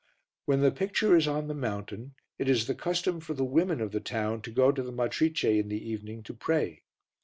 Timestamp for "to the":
4.71-4.91